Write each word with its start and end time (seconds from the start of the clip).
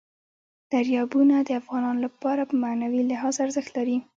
دریابونه 0.71 1.35
د 1.41 1.49
افغانانو 1.61 1.99
لپاره 2.05 2.41
په 2.49 2.55
معنوي 2.63 3.01
لحاظ 3.11 3.35
ارزښت 3.45 3.71
لري. 3.77 3.97